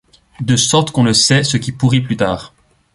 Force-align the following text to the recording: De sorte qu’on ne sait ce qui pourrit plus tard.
De 0.39 0.55
sorte 0.57 0.89
qu’on 0.89 1.03
ne 1.03 1.13
sait 1.13 1.43
ce 1.43 1.57
qui 1.57 1.71
pourrit 1.71 2.01
plus 2.01 2.17
tard. 2.17 2.55